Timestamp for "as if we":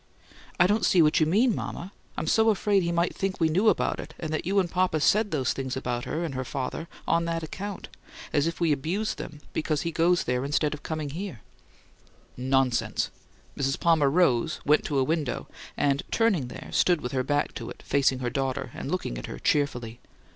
8.33-8.71